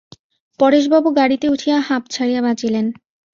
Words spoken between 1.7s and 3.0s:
হাঁপ ছাড়িয়া বাঁচিলেন।